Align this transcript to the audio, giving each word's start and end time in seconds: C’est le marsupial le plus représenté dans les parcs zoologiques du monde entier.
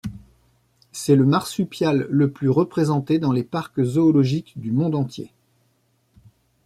C’est 0.91 1.15
le 1.15 1.27
marsupial 1.27 2.07
le 2.09 2.31
plus 2.31 2.49
représenté 2.49 3.19
dans 3.19 3.31
les 3.31 3.43
parcs 3.43 3.83
zoologiques 3.83 4.59
du 4.59 4.71
monde 4.71 4.95
entier. 4.95 5.31